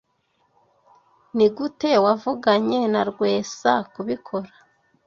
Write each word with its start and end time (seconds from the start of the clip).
Nigute 1.35 1.91
wavuganye 2.05 2.79
na 2.93 3.01
Rwesa 3.09 3.71
kubikora? 3.93 4.51